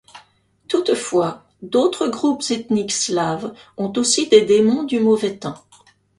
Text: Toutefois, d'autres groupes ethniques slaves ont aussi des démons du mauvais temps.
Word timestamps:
Toutefois, 0.67 1.45
d'autres 1.61 2.07
groupes 2.07 2.41
ethniques 2.49 2.91
slaves 2.91 3.53
ont 3.77 3.93
aussi 3.97 4.27
des 4.27 4.41
démons 4.43 4.81
du 4.81 4.99
mauvais 4.99 5.37
temps. 5.37 5.63